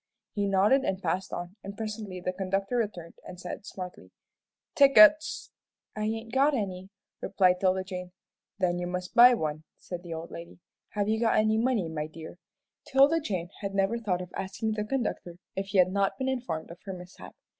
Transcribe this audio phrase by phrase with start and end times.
[0.33, 4.09] He nodded and passed on, and presently the conductor returned and said, smartly,
[4.73, 5.51] "Tickets!"
[5.95, 6.89] "I ain't got any,"
[7.21, 8.11] replied 'Tilda Jane.
[8.57, 10.57] "Then you must buy one," said the old lady;
[10.93, 12.39] "have you got any money, my dear?"
[12.87, 16.79] 'Tilda Jane never thought of asking the conductor if he had not been informed of
[16.85, 17.35] her mishap.